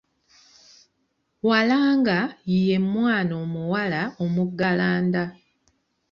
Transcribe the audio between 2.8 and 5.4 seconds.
mwana omuwala omuggalanda